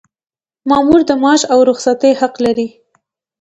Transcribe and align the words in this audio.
مامور 0.69 1.01
د 1.09 1.11
معاش 1.21 1.41
او 1.53 1.59
رخصتۍ 1.69 2.11
حق 2.19 2.35
لري. 2.45 2.67